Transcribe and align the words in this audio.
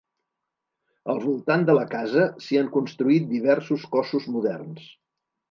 Al 1.13 1.19
voltant 1.25 1.65
de 1.67 1.75
la 1.79 1.83
casa 1.91 2.23
s'hi 2.47 2.59
han 2.63 2.73
construït 2.79 3.29
diversos 3.35 3.87
cossos 3.95 4.27
moderns. 4.39 4.91